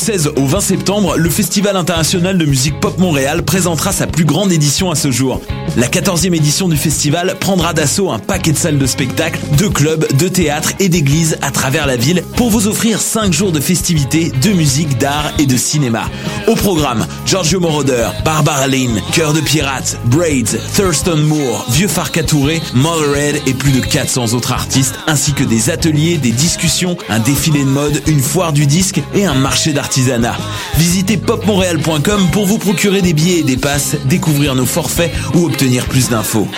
Du 0.00 0.06
16 0.06 0.32
au 0.36 0.46
20 0.46 0.60
septembre, 0.62 1.18
le 1.18 1.28
Festival 1.28 1.76
international 1.76 2.38
de 2.38 2.46
musique 2.46 2.80
pop 2.80 2.96
Montréal 2.96 3.42
présentera 3.42 3.92
sa 3.92 4.06
plus 4.06 4.24
grande 4.24 4.50
édition 4.50 4.90
à 4.90 4.94
ce 4.94 5.10
jour. 5.10 5.42
La 5.76 5.88
14e 5.88 6.34
édition 6.34 6.70
du 6.70 6.78
festival 6.78 7.36
prendra 7.38 7.74
d'assaut 7.74 8.10
un 8.10 8.18
paquet 8.18 8.52
de 8.52 8.56
salles 8.56 8.78
de 8.78 8.86
spectacle, 8.86 9.38
de 9.58 9.68
clubs, 9.68 10.10
de 10.16 10.28
théâtres 10.28 10.72
et 10.78 10.88
d'églises 10.88 11.36
à 11.42 11.50
travers 11.50 11.86
la 11.86 11.96
ville 11.96 12.24
pour 12.34 12.48
vous 12.48 12.66
offrir 12.66 12.98
5 12.98 13.30
jours 13.32 13.52
de 13.52 13.60
festivités, 13.60 14.32
de 14.42 14.50
musique, 14.52 14.96
d'art 14.96 15.32
et 15.38 15.44
de 15.44 15.58
cinéma. 15.58 16.04
Au 16.46 16.54
programme, 16.54 17.06
Giorgio 17.30 17.60
Moroder, 17.60 18.08
Barbara 18.24 18.66
Lynn, 18.66 19.00
Cœur 19.12 19.32
de 19.32 19.40
Pirate, 19.40 20.00
Braids, 20.06 20.58
Thurston 20.74 21.18
Moore, 21.18 21.64
Vieux 21.70 21.86
Farka 21.86 22.24
Touré, 22.24 22.60
Mothered 22.74 23.40
et 23.46 23.54
plus 23.54 23.70
de 23.70 23.78
400 23.78 24.34
autres 24.34 24.50
artistes, 24.50 24.96
ainsi 25.06 25.32
que 25.32 25.44
des 25.44 25.70
ateliers, 25.70 26.18
des 26.18 26.32
discussions, 26.32 26.96
un 27.08 27.20
défilé 27.20 27.60
de 27.60 27.68
mode, 27.68 28.02
une 28.08 28.18
foire 28.18 28.52
du 28.52 28.66
disque 28.66 29.00
et 29.14 29.26
un 29.26 29.34
marché 29.34 29.72
d'artisanat. 29.72 30.36
Visitez 30.76 31.18
popmontréal.com 31.18 32.26
pour 32.32 32.46
vous 32.46 32.58
procurer 32.58 33.00
des 33.00 33.12
billets 33.12 33.38
et 33.38 33.44
des 33.44 33.56
passes, 33.56 33.94
découvrir 34.06 34.56
nos 34.56 34.66
forfaits 34.66 35.12
ou 35.34 35.44
obtenir 35.44 35.86
plus 35.86 36.08
d'infos. 36.08 36.48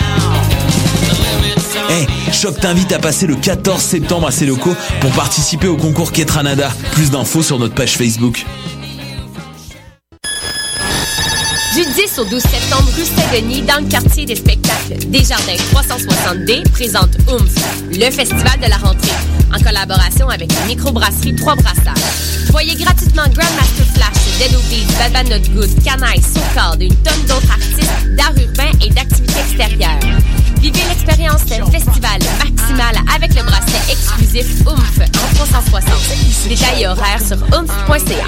Hey, 1.91 2.07
Choc 2.31 2.59
t'invite 2.59 2.91
à 2.93 2.97
passer 2.97 3.27
le 3.27 3.35
14 3.35 3.79
septembre 3.79 4.25
à 4.25 4.31
ses 4.31 4.47
locaux 4.47 4.75
pour 5.01 5.11
participer 5.11 5.67
au 5.67 5.77
concours 5.77 6.11
Ketranada. 6.11 6.71
Plus 6.93 7.11
d'infos 7.11 7.43
sur 7.43 7.59
notre 7.59 7.75
page 7.75 7.95
Facebook. 7.95 8.43
Du 11.73 11.83
10 11.83 12.19
au 12.19 12.25
12 12.25 12.39
septembre, 12.39 12.87
rue 12.95 13.03
Saint-Denis, 13.03 13.63
dans 13.63 13.83
le 13.83 13.89
quartier 13.89 14.27
des 14.27 14.35
spectacles, 14.35 14.93
Desjardins 15.07 15.55
360D 15.73 16.69
présente 16.69 17.09
OOMF, 17.27 17.51
le 17.89 18.11
festival 18.11 18.59
de 18.63 18.69
la 18.69 18.77
rentrée, 18.77 19.09
en 19.51 19.57
collaboration 19.59 20.29
avec 20.29 20.53
la 20.53 20.67
microbrasserie 20.67 21.35
Trois 21.35 21.55
Brassards. 21.55 21.97
Voyez 22.51 22.75
gratuitement 22.75 23.23
Grandmaster 23.23 23.87
Flash, 23.95 24.37
Dead 24.37 24.55
Obies, 24.55 24.85
Bad 25.11 25.27
Not 25.29 25.49
Good, 25.51 25.83
Canaille, 25.83 26.21
Socard 26.21 26.75
et 26.79 26.85
une 26.85 26.95
tonne 26.97 27.25
d'autres 27.27 27.51
artistes 27.51 28.15
d'art 28.15 28.33
urbain 28.37 28.69
et 28.85 28.89
d'activités 28.91 29.39
extérieures. 29.39 29.99
Vivez 30.61 30.83
l'expérience 30.89 31.43
d'un 31.45 31.65
festival 31.65 32.19
maximal 32.37 32.97
avec 33.15 33.33
le 33.33 33.41
bracelet 33.41 33.81
exclusif 33.91 34.45
OOMF 34.67 34.99
en 34.99 35.35
360. 35.37 35.91
Détails 36.49 36.83
et 36.83 36.87
horaires 36.87 37.19
sur 37.19 37.37
oomph.ca. 37.51 38.27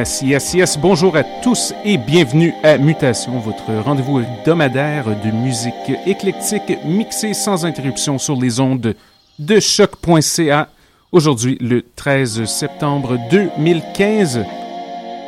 Yes, 0.00 0.22
yes, 0.22 0.54
yes. 0.54 0.78
Bonjour 0.78 1.14
à 1.14 1.22
tous 1.42 1.74
et 1.84 1.98
bienvenue 1.98 2.54
à 2.62 2.78
Mutation, 2.78 3.38
votre 3.38 3.70
rendez-vous 3.84 4.20
hebdomadaire 4.20 5.04
de 5.22 5.30
musique 5.30 5.74
éclectique 6.06 6.78
mixée 6.86 7.34
sans 7.34 7.66
interruption 7.66 8.16
sur 8.16 8.40
les 8.40 8.60
ondes 8.60 8.94
de 9.38 9.60
choc.ca. 9.60 10.70
Aujourd'hui, 11.12 11.58
le 11.60 11.82
13 11.96 12.46
septembre 12.46 13.18
2015. 13.30 14.46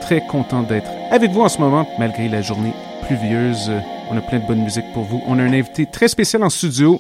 Très 0.01 0.27
content 0.27 0.63
d'être 0.63 0.91
avec 1.11 1.33
vous 1.33 1.43
en 1.43 1.51
ce 1.51 1.59
moment, 1.59 1.87
malgré 1.99 2.31
la 2.31 2.41
journée 2.41 2.73
pluvieuse. 3.07 3.71
On 4.11 4.17
a 4.17 4.23
plein 4.23 4.39
de 4.39 4.47
bonne 4.47 4.65
musique 4.65 4.91
pour 4.95 5.03
vous. 5.03 5.23
On 5.27 5.39
a 5.39 5.43
un 5.43 5.53
invité 5.53 5.85
très 5.85 6.09
spécial 6.09 6.43
en 6.43 6.49
studio. 6.49 6.99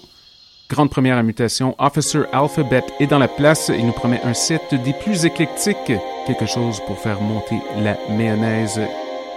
Grande 0.72 0.88
première 0.88 1.18
à 1.18 1.22
mutation, 1.22 1.74
Officer 1.78 2.22
Alphabet 2.32 2.82
est 2.98 3.06
dans 3.06 3.18
la 3.18 3.28
place. 3.28 3.70
Il 3.76 3.84
nous 3.84 3.92
promet 3.92 4.22
un 4.24 4.32
set 4.32 4.74
des 4.82 4.94
plus 4.94 5.26
éclectiques, 5.26 5.92
quelque 6.26 6.46
chose 6.46 6.80
pour 6.86 6.98
faire 6.98 7.20
monter 7.20 7.56
la 7.76 7.98
mayonnaise. 8.08 8.80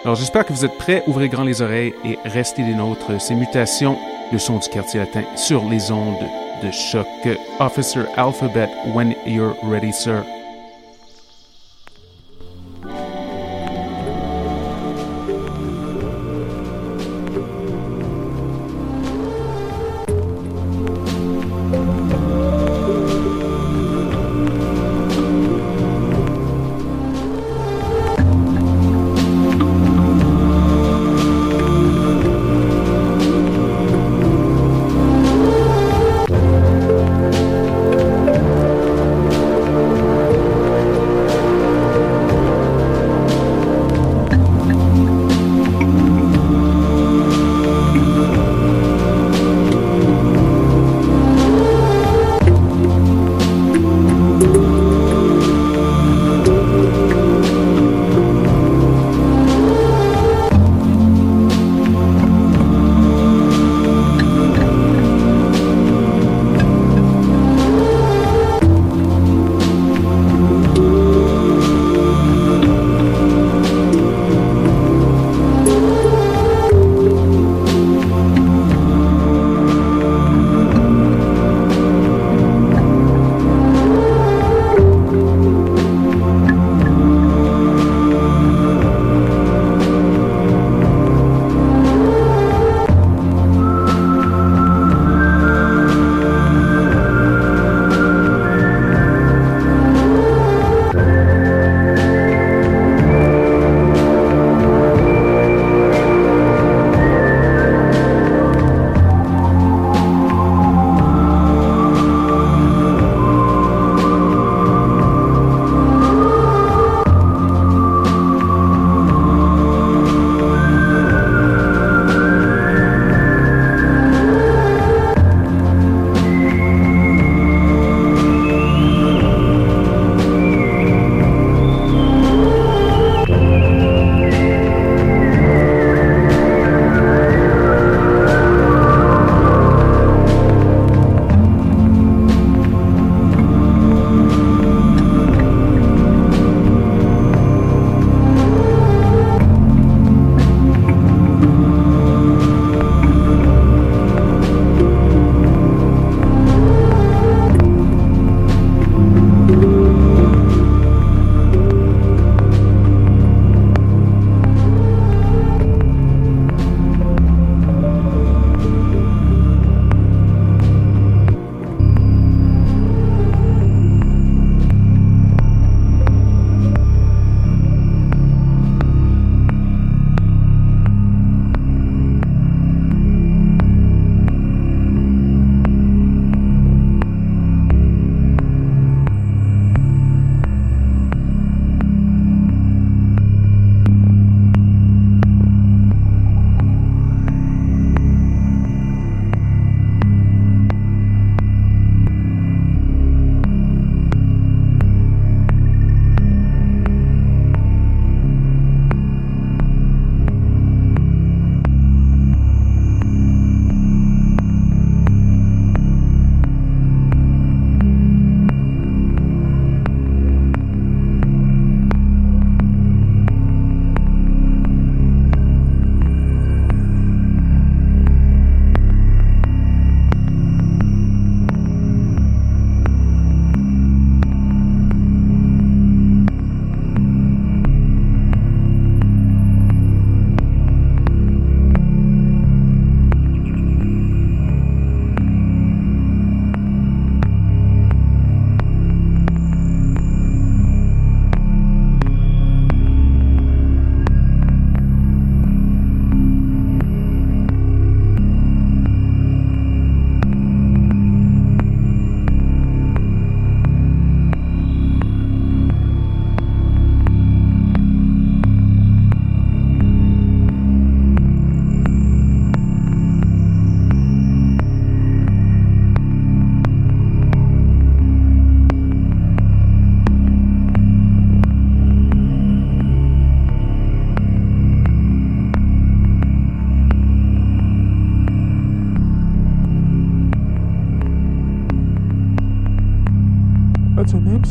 Alors 0.06 0.16
j'espère 0.16 0.46
que 0.46 0.54
vous 0.54 0.64
êtes 0.64 0.78
prêts. 0.78 1.04
Ouvrez 1.08 1.28
grand 1.28 1.44
les 1.44 1.62
oreilles 1.62 1.94
et 2.06 2.18
restez 2.24 2.64
des 2.64 2.74
nôtres. 2.74 3.20
Ces 3.20 3.36
mutations, 3.36 3.98
le 4.32 4.40
son 4.40 4.60
du 4.60 4.70
quartier 4.70 5.02
latin 5.02 5.24
sur 5.36 5.68
les 5.68 5.92
ondes 5.92 6.26
de 6.64 6.72
choc. 6.72 7.06
Officer 7.60 8.06
Alphabet, 8.16 8.70
when 8.94 9.14
you're 9.26 9.58
ready, 9.62 9.92
sir. 9.92 10.24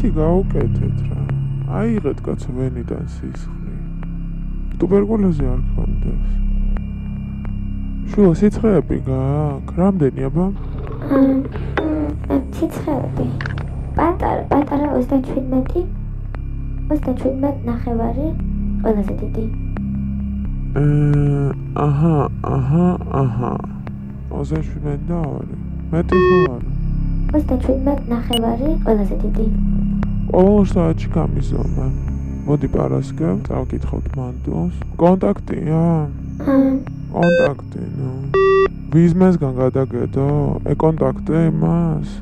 ნემსი 0.05 0.21
გაუკეთეთ 0.21 0.97
რა. 1.09 1.21
აიღეთ 1.81 2.19
კაცო 2.25 2.51
ვენიდან 2.53 3.05
სისხლი. 3.09 3.77
ტუბერკულოზი 4.77 5.45
არ 5.49 5.61
გქონდეს. 5.65 6.29
შუა 8.13 8.33
სიცხეები 8.37 8.97
გააქვს? 9.09 9.73
რამდენი 9.81 10.21
აბა? 10.29 10.47
სიცხეები. 12.53 13.27
პატარა, 13.97 14.43
პატარა 14.53 14.87
37. 14.93 15.87
37 16.93 17.65
ნახევარი. 17.65 18.29
ყველაზე 18.85 19.15
დიდი. 19.25 19.45
აჰა, 21.87 22.17
აჰა, 22.55 22.89
აჰა. 23.23 23.53
37 24.37 25.01
და 25.09 25.17
2. 25.17 25.57
მეტი 25.93 26.17
ხო 26.29 26.39
არა? 26.53 26.69
37 27.33 28.05
ნახევარი 28.13 28.69
ყველაზე 28.85 29.17
დიდი. 29.25 29.74
ყოველ 30.35 30.65
საათში 30.67 31.09
გამიზომა. 31.15 31.85
მოდი 32.47 32.69
პარასკევ, 32.75 33.35
წავკითხოთ 33.47 34.07
მანდოს. 34.19 34.75
კონტაქტია? 34.99 35.83
კონტაქტი, 37.15 37.83
ნუ. 37.99 38.11
ბიზნესგან 38.91 39.53
გადაგედო? 39.63 40.27
ე 40.67 40.75
კონტაქტი 40.83 41.45
მას? 41.63 42.19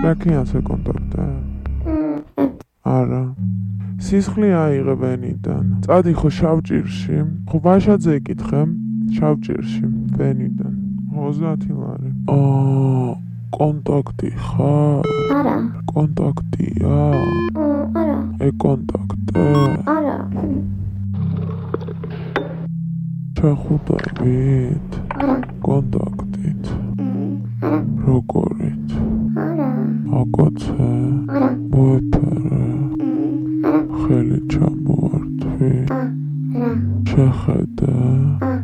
შეკიანს 0.00 0.56
ე 0.56 0.60
კონტაქტი? 0.70 1.28
არა. 2.96 3.22
სისხლი 4.08 4.50
აიღებენიდან. 4.64 5.64
წადი 5.84 6.12
ხო 6.16 6.28
შავჭირში? 6.40 7.16
ხო 7.44 7.56
ვაშაძე 7.60 8.12
ეკითხე? 8.24 8.62
შავჭირში, 9.20 9.84
ვენიდან. 10.16 10.74
30 11.12 11.68
ლარი. 11.76 12.10
აა 12.24 13.29
კონტაქტი 13.56 14.28
ხარ? 14.46 15.06
არა. 15.36 15.54
კონტაქტია? 15.92 16.98
არა. 18.00 18.18
ე 18.46 18.50
კონტაქტი? 18.62 19.46
არა. 19.94 20.16
ჩახუტებით? 23.40 24.98
არა. 25.18 25.36
კონტაქტით? 25.66 26.70
არა. 27.66 27.80
როგორით? 28.06 28.94
არა. 29.46 29.70
აკოცე? 30.20 30.90
არა. 31.34 31.50
მოეფერე? 31.74 32.62
არა. 33.66 33.82
ხელი 33.98 34.40
ჩამოართვი? 34.54 35.72
არა. 35.98 36.72
შეხედე? 37.10 37.92
არა. 38.46 38.58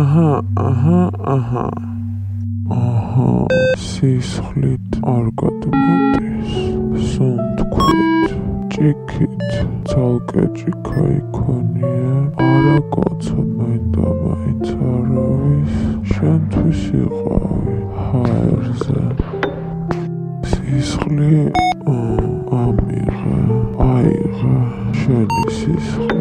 აჰა, 0.00 0.28
აჰა, 0.66 1.00
აჰა. 1.36 1.89
აჰა, 2.70 3.30
სისხლით 3.82 4.98
არ 5.12 5.26
გადმოდის. 5.40 6.52
სუნთქვით, 7.10 8.28
ჭიქით, 8.72 9.50
ცალკე 9.90 10.44
ჭიქა 10.58 11.02
იქონია. 11.18 12.14
არა 12.46 12.78
კაცო, 12.94 13.40
მინდა 13.56 14.08
მაინც 14.22 14.68
არავის. 14.92 15.74
შენთვის 16.12 16.82
იყავი 17.02 17.76
ჰაერზე. 18.06 19.02
სისხლი 20.50 21.34
ამიღე, 22.62 23.38
აიღე, 23.90 24.56
შენი 25.00 25.44
სისხლი 25.58 26.19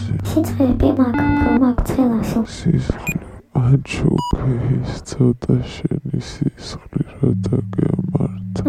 სიცხეები 0.00 0.88
მაქვს 0.98 1.90
ხელასო. 1.96 2.40
სისხლი 2.56 3.18
აჩუქის 3.56 4.92
ცოტა 5.08 5.56
შენი 5.72 6.18
სისხლი 6.30 7.02
რა 7.12 7.30
დაგემართა. 7.44 8.62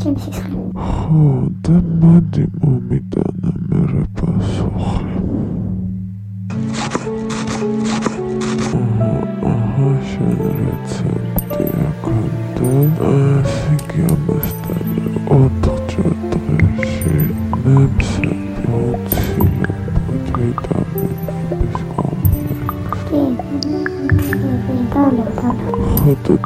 ჩემ 0.00 0.16
სისხლი. 0.22 0.58
ხო, 0.74 1.26
და 1.64 1.76
მოდი 2.00 2.44
მომიტანა 2.60 3.50
მერე 3.68 4.04
პასუხი. 4.16 5.12
აჰა, 9.52 9.90
შენ 10.10 10.40
რეცეპტი 10.58 11.64
აქონდა. 11.86 12.68
ასე 13.14 13.74
კი 13.88 14.00
ამასთან 14.12 14.53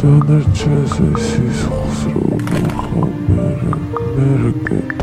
Ганарчаса 0.01 1.09
сис 1.27 1.61
хосроо 1.67 2.39
мэрэг 3.27 3.79
мэрэг 4.15 4.98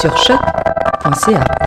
musique, 0.00 1.28
musique, 1.28 1.59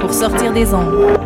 pour 0.00 0.12
sortir 0.12 0.52
des 0.52 0.74
ondes. 0.74 1.21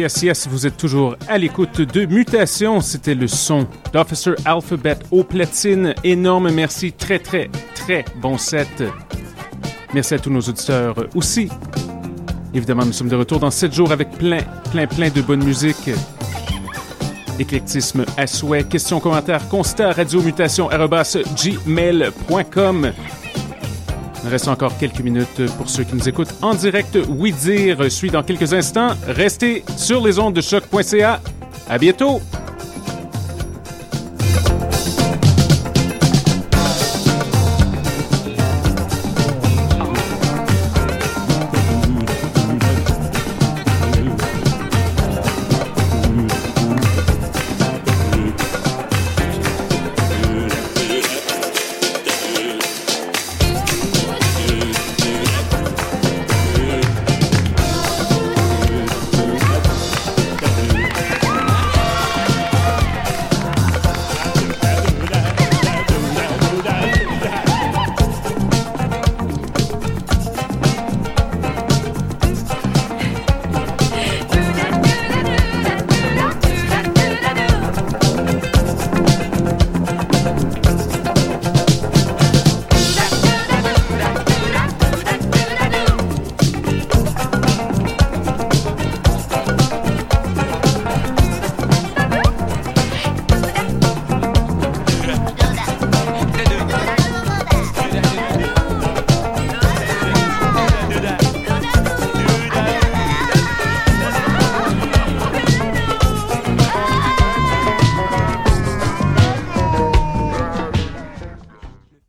Yes, 0.00 0.22
yes, 0.22 0.48
vous 0.48 0.66
êtes 0.66 0.78
toujours 0.78 1.14
à 1.28 1.36
l'écoute 1.36 1.82
de 1.82 2.06
Mutation. 2.06 2.80
C'était 2.80 3.14
le 3.14 3.28
son 3.28 3.66
d'Officer 3.92 4.32
Alphabet 4.46 4.96
au 5.10 5.24
platine. 5.24 5.94
Énorme 6.02 6.50
merci, 6.50 6.90
très, 6.90 7.18
très, 7.18 7.50
très 7.74 8.06
bon 8.16 8.38
set. 8.38 8.82
Merci 9.92 10.14
à 10.14 10.18
tous 10.18 10.30
nos 10.30 10.40
auditeurs 10.40 10.94
aussi. 11.14 11.50
Évidemment, 12.54 12.86
nous 12.86 12.94
sommes 12.94 13.10
de 13.10 13.16
retour 13.16 13.40
dans 13.40 13.50
7 13.50 13.74
jours 13.74 13.92
avec 13.92 14.10
plein, 14.12 14.40
plein, 14.70 14.86
plein 14.86 15.10
de 15.10 15.20
bonne 15.20 15.44
musique. 15.44 15.90
Éclectisme 17.38 18.06
à 18.16 18.26
souhait. 18.26 18.64
Questions, 18.64 19.00
commentaires, 19.00 19.50
constats, 19.50 19.92
radiomutation, 19.92 20.70
gmail.com. 20.70 22.92
Il 24.24 24.30
reste 24.30 24.48
encore 24.48 24.76
quelques 24.78 25.00
minutes 25.00 25.46
pour 25.56 25.68
ceux 25.68 25.84
qui 25.84 25.94
nous 25.94 26.08
écoutent 26.08 26.34
en 26.42 26.54
direct. 26.54 26.98
Oui 27.08 27.32
dire 27.32 27.90
suit 27.90 28.10
dans 28.10 28.22
quelques 28.22 28.52
instants. 28.52 28.90
Restez 29.06 29.64
sur 29.76 30.04
les 30.04 30.18
ondes 30.18 30.34
de 30.34 30.40
choc.ca. 30.40 31.20
À 31.68 31.78
bientôt! 31.78 32.20